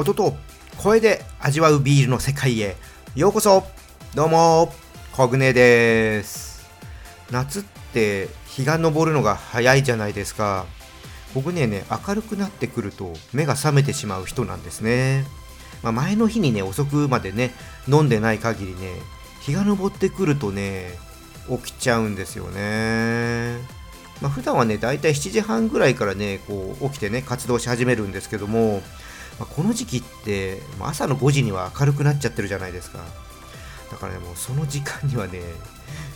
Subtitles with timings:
[0.00, 0.34] 音と
[0.78, 2.74] 声で味わうビールの世界へ。
[3.14, 3.64] ようこそ。
[4.14, 4.72] どうも
[5.12, 6.66] コグネです。
[7.30, 7.62] 夏っ
[7.92, 10.64] て日が昇るのが早いじゃないですか。
[11.34, 15.26] 僕ねね明るくなってくると目が覚めてしまう人なんですね、
[15.82, 17.52] まあ、前の日にね遅くまでね
[17.86, 18.94] 飲んでない限りね
[19.42, 20.98] 日が昇ってくるとね
[21.50, 23.79] 起きちゃうんですよね。
[24.20, 28.82] まあ、普段はね、だいたい7時半ぐらいからね、こう起きてね、活動し始めるんですけども、
[29.38, 32.98] まあ、この時期って、朝の5時には明るくなっちゃってるじゃないですか。
[33.90, 35.40] だからね、もうその時間にはね、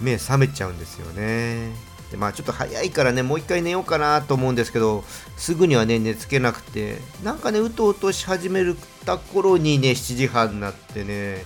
[0.00, 1.96] 目覚めちゃうんですよね。
[2.10, 5.04] でまあちょっと早いからね、もう一回寝ようかなと思うんですけど、
[5.36, 8.62] すぐにはね、寝つけなくて、なんかね、うとうとし始め
[9.04, 11.44] た頃にね、7時半になってね、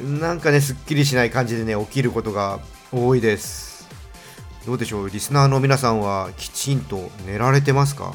[0.00, 3.71] なんかね、すっきりしない感じでね、起きることが多いです。
[4.66, 5.10] どうでしょう？
[5.10, 8.14] リスナーの皆さんはきちんと寝られてますか？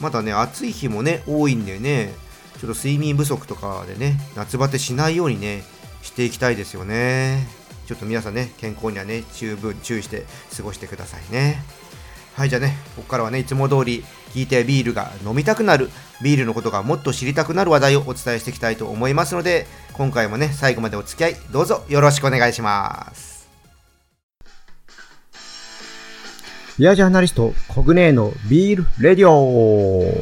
[0.00, 2.12] まだね暑い日もね多いんでね
[2.60, 5.62] ちょっと睡眠不足とかでね夏バテしないようにね
[6.02, 7.46] していきたいですよね。
[7.86, 10.24] ちょっと皆さんね健康にはね十分注意して
[10.56, 11.62] 過ごしてくださいね。
[12.34, 14.04] はいじゃあねここからはねいつも通り
[14.34, 15.90] 聞いてビールが飲みたくなる
[16.22, 23.35] ビールのことがもっと知りたくなる話題をお伝えしていきたいと思いますので今回もね最後までお付き合いどうぞよろしくお願いします。
[26.78, 30.12] ビアジャーナリスト、コグネーのビールレディオ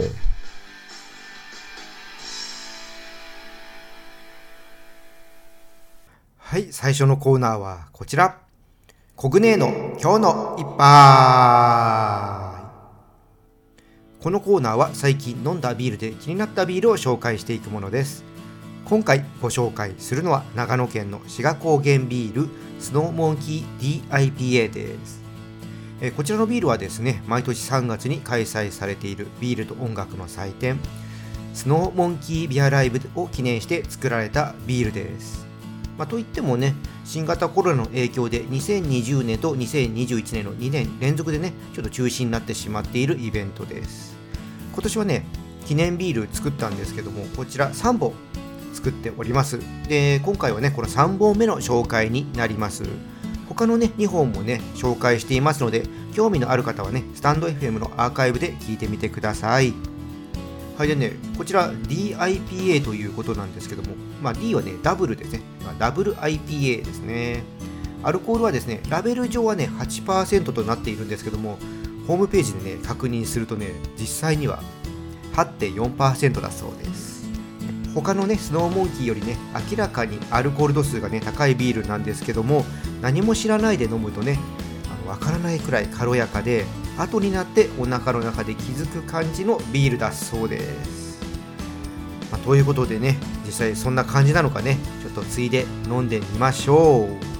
[6.38, 8.38] はい、最初のコーナーはこちら。
[9.16, 9.66] コグネーの
[10.00, 12.54] 今日の一杯。
[14.20, 18.22] このコーナーは最近飲んだビールで気になったビールを紹介していくものです。
[18.84, 22.48] 今回ご紹介するのは長野県の志賀高原ビール
[22.78, 25.23] スノーモンキー DIPA です。
[26.00, 30.78] えこちらのビールはですね毎年3月に開催されているビールと音楽の祭典
[31.54, 35.46] スノーモンキービアライブを記念して作られたビールです、
[35.96, 44.16] まあ、といってもね新型コロナの影響で2020年と2021年の2年連続でねちょっと中止になってしまっているイベントです。
[44.72, 45.24] 今年はね
[45.66, 48.12] 記念ビール作ったんですけどもこちら3本
[48.72, 49.60] 作っております。
[49.88, 52.84] で今回はねこの3本目の紹介になります。
[53.48, 55.84] 他のね2本もね紹介していますので
[56.14, 59.72] 興味のある方はねスタンド FM のアーカイブで聞いてみてください。
[60.76, 67.44] はいでねこちら DIPA ということなんですけどもまあ D はねダブルですね、ま、ダブル IPA ですね。
[68.02, 71.58] アルコールはですねラベル上はね8%となっているんですけども
[72.06, 74.62] ホームページでね確認するとね実際には
[75.34, 77.13] 8.4%だそうです。
[77.94, 79.36] 他のねスノーモンキーよりね
[79.70, 82.64] 明らかにアルコール度数がね高いビールなんですけども
[83.00, 84.38] 何も知らないで飲むとね
[84.86, 86.64] あの分からないくらい軽やかで
[86.98, 91.20] 後になっておなかの中で気づく感じのビールだそうです、
[92.30, 93.16] まあ、ということでね
[93.46, 97.33] 実際そんな感じなのかねちょっとついで飲んでみましょう。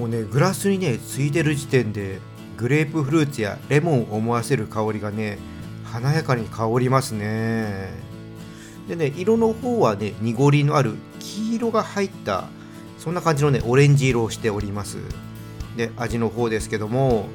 [0.00, 2.20] もうねグラスにねついてる時点で
[2.56, 5.36] グレープフルーツやレモンを思わせる香りがね
[5.84, 7.90] 華やかに香りますね。
[8.88, 12.48] でね色の方はね濁りのある黄色が入った
[12.96, 14.96] そんな感じのねオレンジ色をしております。
[15.76, 17.28] で味の方ですけども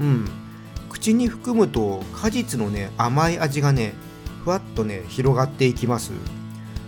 [0.00, 0.28] うん。
[0.90, 3.94] 口に含むと果実のね甘い味がね
[4.42, 6.10] ふわっとね広がっていきます。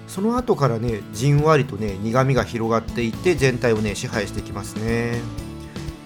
[0.08, 5.20] その後からねじんわりとね苦みが広がっていって全体をね支配してきますね。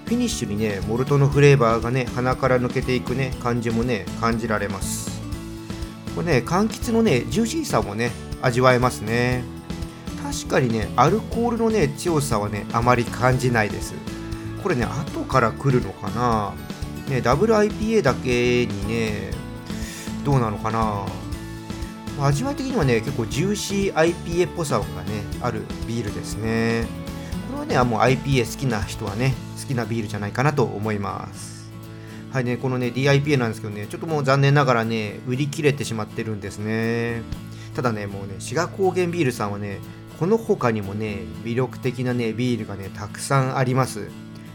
[0.04, 5.22] フィニッシュにねモルトのフレーバーがね鼻から抜けていくね感じもね感じられます。
[6.14, 8.10] これね柑橘のねジューシーさもね
[8.42, 9.44] 味わえますね。
[10.22, 13.94] 確かにねアルコールのね強さはねあまり感じないです。
[14.62, 16.52] これね後から来るのかな？
[17.08, 19.30] ねダブル IPA だけにね
[20.24, 21.06] どうなのかな？
[22.26, 24.88] 味わい的にはね結構ジューシー IPA っぽさがね
[25.40, 26.86] あるビールですね。
[27.48, 31.70] これはねもう IPA 好きな人はね好きなビールじゃないかなと思います。
[32.32, 37.22] はいねこのね DIPA なんですけどねちょっともう残念ながらね売り切れてしまってるんですね。
[37.74, 39.78] ただねもうね志賀高原ビールさんはね
[40.18, 44.08] この他にもね魅力的なねビールがねたくさんあります。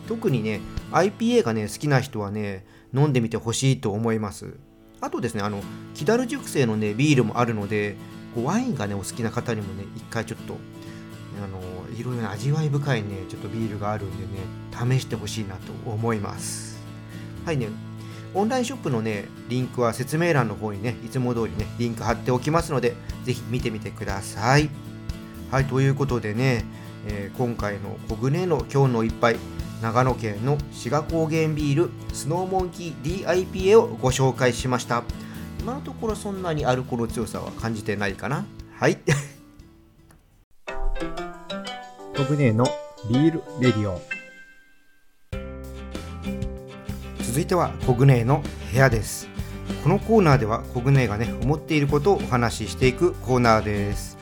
[0.07, 0.61] 特にね
[0.91, 4.57] IPA がね好きな人はね飲んでみてほしいと思います。
[5.01, 5.61] あとですね、あの、
[5.94, 7.95] 木だる熟成のね、ビールもあるので、
[8.33, 10.55] こうワインがね、お好きな方にもね、一回ちょっと、
[11.44, 11.59] あの、
[11.97, 14.41] いろいろな味わい深いね、ちょっとビールがあるんでね、
[14.71, 16.79] 試してほしいなと思います。
[17.45, 17.67] はいね、
[18.33, 24.69] オンラインショップのね、リンクは説明欄の方にね、いつも通りね、リンク貼っておきますので、ぜひ見てみてください。
[25.51, 26.65] はい、ということでね、
[27.07, 29.38] えー今回のコグネの今日の一杯、
[29.81, 35.03] 長野県の志賀高原ビールスノーモンキー DIPA をご紹介しました。
[35.59, 38.45] 今のところそんなにアルコール強さは感じてないかな。
[38.74, 38.97] はい。
[42.18, 42.65] コグネの
[43.09, 44.18] ビールレディオ。
[47.38, 48.41] 続いてはコグネの
[48.71, 49.30] 部屋です
[49.83, 54.18] このコーナーではコグネがね思っていることをお話ししていくコーナーです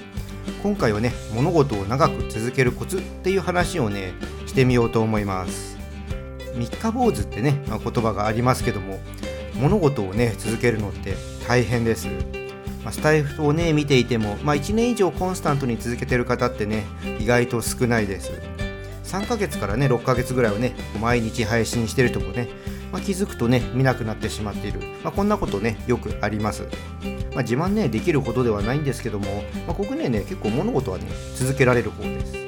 [0.61, 4.11] 今回はね物事を長く続けるコツっていう話をね
[4.55, 5.77] してみようと思います。
[6.55, 8.99] 三日坊主ってね、ま、言葉がありますけども
[9.55, 11.15] 物事をね続けるのって
[11.45, 12.07] 大変です。
[12.85, 16.85] まスタイフをね見ていても、まあ、1年以上コンスタントに続けてる方ってね
[17.19, 18.31] 意外と少ないです。
[19.03, 22.47] 3ヶ月からね6ヶ月ぐらいをね毎日配信してる人もね、
[22.93, 26.63] まあ、気づくとね見なくなってしまっている、まあ、こんなことねよくあります、
[27.33, 32.44] まあ、自慢ねできるほどではないんですけども、まあ、ここねね結構物事はね続けられる方です。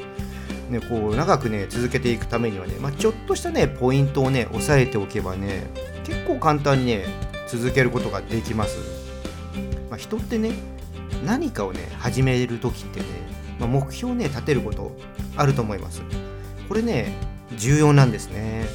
[0.69, 5.67] ね、こう長くね続けていくためにはね、まあ、ちょっとしたねポイントをね押さえておけばね
[6.03, 7.05] 結構簡単にね
[7.47, 8.77] 続けることができます、
[9.89, 10.51] まあ、人ってね
[11.25, 13.05] 何かをね始める時ってね、
[13.59, 14.91] まあ、目標をね立てること
[15.35, 16.01] あると思います。
[16.67, 17.13] これね
[17.55, 18.65] 重要なんですね。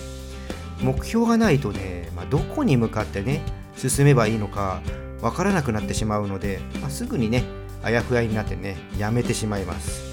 [0.80, 3.42] 目標がないとね、まあ、どこに向かってね
[3.76, 4.80] 進めばいいのか
[5.20, 7.44] わからなくなってしまうので、まあ、すぐにね
[7.82, 10.12] あやふやになってねやめてしまいます。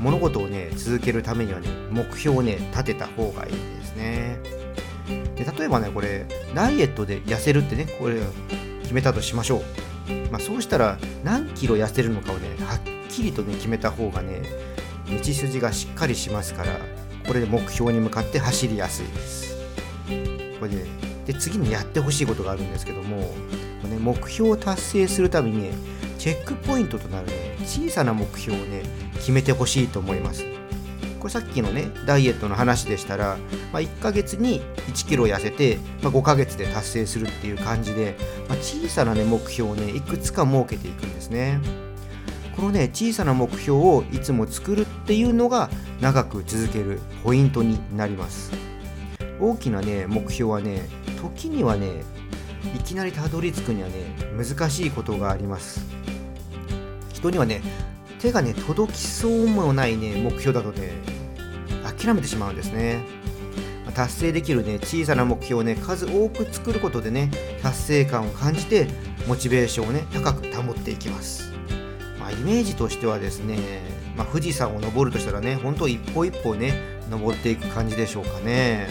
[0.00, 4.38] 物事をね続けるためにはね目標をね立てた方がいいですね。
[5.36, 8.20] で例えばねこれダイエットで痩せるってねこれ
[8.82, 9.62] 決めたとしましょう、
[10.30, 14.42] まあ、そうしたら何キロ痩せるのかをねはっきりとね決めた方がね
[15.08, 16.78] 道筋がしっかりしますから
[17.26, 19.56] これで目標に向かって走りやすいです。
[20.58, 20.84] これで
[21.26, 23.24] で次にやってほしいことがあるんですけども、こ
[23.84, 25.70] れね、目標を達成するためにね
[26.18, 28.82] チェックポイントとなるね小さな目標をね
[29.20, 30.44] 決めてほしいと思います。
[31.20, 33.36] これさっきのねダイエットの話でしたら、
[33.72, 38.16] まあ、1ヶ月に1キロ痩せて、まあ、5ヶ月で達成するっていう感じで、
[38.48, 41.60] まあ、小さなね目標をねいくつか設けていくんですね。
[42.56, 45.70] このね小さな目標をいつも作るっていうのが
[46.00, 48.50] 長く続けるポイントになります。
[49.40, 50.88] 大きなね目標はね
[51.20, 52.02] 時にはね
[52.74, 53.94] いきなりたどり着くにはね
[54.36, 55.86] 難しいことがあります。
[57.12, 57.62] 人にはね
[58.20, 60.92] 手がね届きそうもないね目標だとね
[61.98, 63.04] 諦めてしまうんですね。
[63.94, 67.30] 達成できるね小さな目標をね数多く作ることでね
[67.60, 68.86] 達成感を感じて
[69.26, 71.52] モチベーションをね高く保っていきます。
[72.18, 73.58] まあイメージとしてはですね、
[74.16, 76.74] まあ、富士山を登るとしたらねほんと一歩一歩ね
[77.10, 78.88] 登っていく感じでしょうかね。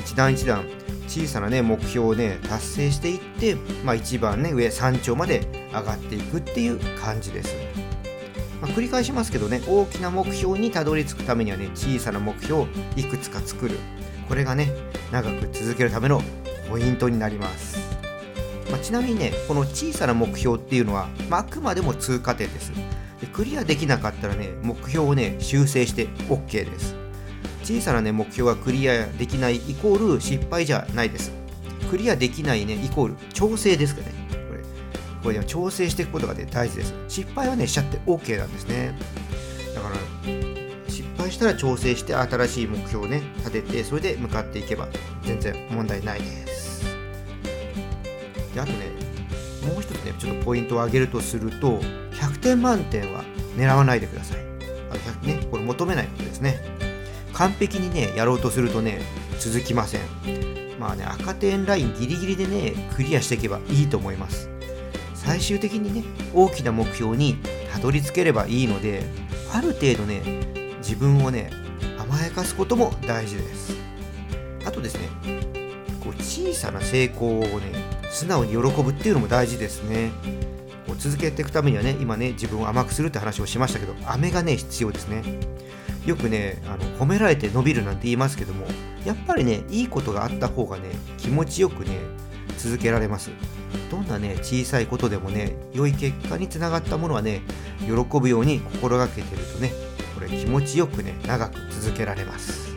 [0.00, 0.64] 一段一段
[1.06, 7.54] 小さなね目標をね達成していって、まあ、一番ね上山頂まで上がっていくっていう感じです、
[8.62, 12.66] まあ繰り返しますけどね大きな目標にたどり着くためにはね小さな目標を
[12.96, 13.76] いくつか作る
[14.28, 14.72] これがね
[15.10, 16.22] 長く続けるための
[16.70, 17.76] ポイントになります、
[18.70, 22.72] まあちなみにねこの小さな目標っていうのは、まああくまでも通過点です
[23.20, 27.02] でクリアできなかったらね目標をね修正して OK です
[27.64, 31.32] 小さな、ね、目標がクリアできないイコール失敗じゃないです。
[31.90, 34.21] クリアできないねイコール調整ですかね。
[35.22, 36.94] これ、これで調整していくことが、大事です。
[37.08, 38.94] 失敗はね、しちゃって OK なんですね。
[39.74, 39.96] だから、
[40.88, 44.88] 失敗したら調整して新しい目標をね、立てて、それで向かっていけば
[45.24, 46.84] 全然問題ないです。
[48.54, 48.86] で、あとね、
[49.66, 51.78] もう一つね、ちょっとポイントを挙げるとすると、
[52.12, 53.24] 100点満点は
[53.56, 54.38] 狙わないでください。
[54.90, 56.82] あのね、これ求めないことですね。
[57.32, 59.00] 完璧にねやろうとするとね
[59.38, 60.00] 続きません
[60.78, 64.51] まあね赤点ラインギリギリでねクリアしていけばいいと思います
[65.24, 67.36] 最終的にね大きな目標に
[67.72, 69.04] たどり着ければいいので
[69.52, 70.20] ある程度ね
[70.78, 71.50] 自分をね
[71.96, 73.76] 甘やかすことも大事です。
[74.66, 75.08] あとですね
[76.02, 77.72] こう小さな成功をね
[78.10, 80.10] 素直に喜ぶっていうのも大事ですね。
[80.86, 85.22] こう続けていくためにはね今ね自分を甘くするって話をしましたけど飴がね必要ですね。
[86.04, 88.66] よくねあの褒められて伸びるなんて言いますけども
[89.06, 91.90] やっぱりねいいことがあった方がね気持ちよくね
[92.58, 93.30] 続けられます。
[93.90, 97.42] どんなね小さいことでもね良い結果につながったものはね
[97.80, 99.72] 喜ぶように心がけてるとね
[100.14, 102.76] これ気持ちよくね長く続けられます。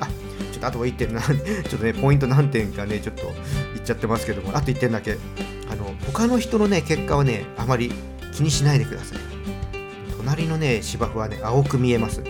[0.00, 0.06] あ
[0.52, 1.20] ちょっとあと1点な。
[1.20, 1.34] ちょっ
[1.70, 3.22] と ねポイント何点かねちょっと
[3.74, 4.56] 言っちゃってますけども。
[4.56, 5.18] あと1点だけ。
[5.70, 7.92] あの他の人のね結果はねあまり
[8.32, 9.18] 気にしないでください。
[10.16, 12.22] 隣のね芝生はね青く見えます。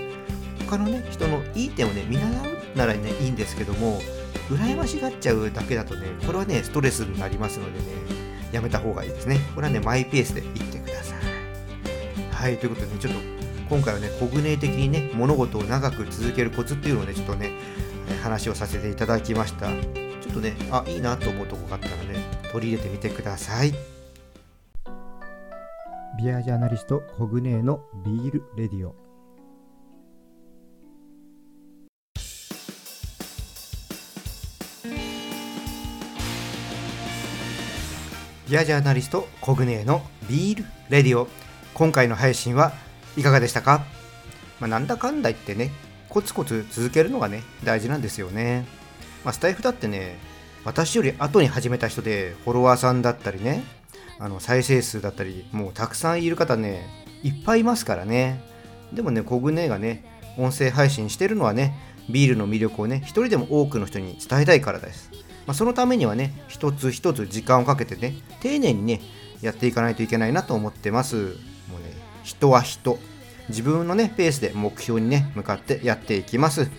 [0.69, 4.01] 他のね人のいい点をね見習うならねいいんですけども
[4.49, 7.85] 羨ましがっちゃうだけだとねこれはねストレスになりますのでね
[8.53, 9.39] やめた方がいいですね。
[9.55, 11.19] これはねマイペースでいってください。
[12.35, 13.21] はいということでねちょっと
[13.69, 17.53] 今回はねコグネ的にね物事を長く続けるコツっていうのをねちょっとね
[18.23, 19.69] 話をさせていただきました。
[19.69, 23.75] ちょっとねあいいなと思うとこがあったらね取り入れてみてください。
[26.19, 29.08] ビアジャーナリストコグネのビールレディオ。
[38.49, 41.29] ビアジャーナリストコグネのビールレディオ。
[41.75, 42.73] 今回の配信は
[43.19, 43.85] いかがでしたか、
[44.59, 45.71] まあ、なんだかんだ言ってね
[46.09, 48.65] コツコツ続けるのがね大事なんですよね、
[49.23, 50.17] まあ、スタイフだってね
[50.65, 53.65] 私より後に始めた人でフォロワーさんだったりね
[54.19, 56.87] あの再生数だったりもうたくさんいる方ね
[57.23, 58.43] いっぱいいますからね。
[58.95, 60.05] でもねコグネがね
[60.39, 61.75] 音声配信してるのはね
[62.09, 65.11] ビールの魅力をね一人でも多くの人に伝えたいからです。
[65.49, 69.01] まあ、そのためにはね一つ一つ時間をかけてね丁寧にね
[69.41, 71.17] やっていかないといけないなと思ってます。
[71.17, 71.39] もうね
[72.23, 72.99] 人は人。
[73.49, 76.71] 自分のねペースで目標にね向かってやっていきます。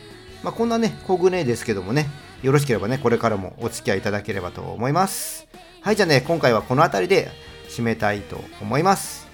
[0.44, 2.06] まあ、こんなね小舟ですけどもね
[2.44, 5.48] よろしければねこれからもお付き合いいただければと思います。
[5.82, 7.32] はいじゃあね今回はこの辺りで
[7.70, 9.28] 締めたいと思います。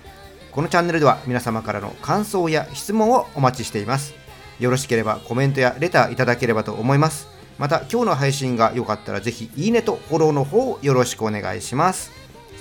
[0.53, 4.13] このチャンネルでは皆様からの感想や質問をお待ちしています。
[4.61, 7.34] よろしければコメントやレターいただければと思います。
[7.57, 12.11] また今日の配信が良かったらぜひいいねとフォローの方よろしくお願いします。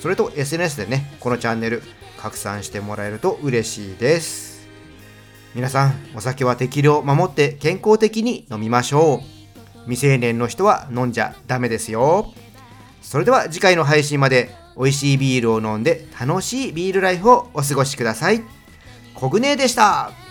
[0.00, 1.82] それと SNS でねこのチャンネル
[2.18, 4.66] 拡散してもらえると嬉しいです。
[5.54, 9.80] 皆さんお酒は適量守って健康的に飲みましょう。
[9.84, 12.32] 未成年の人は飲んじゃダメですよ。
[13.02, 18.42] それでは次回の配信まで美味しいビールを飲んで楽しいビールライフをお過ごしください。
[19.14, 20.24] コグネでした。